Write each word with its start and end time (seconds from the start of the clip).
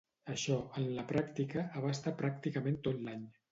Això, 0.35 0.55
en 0.83 0.87
la 0.99 1.03
pràctica, 1.11 1.67
abasta 1.83 2.17
pràcticament 2.25 2.83
tot 2.91 3.07
l'any. 3.07 3.25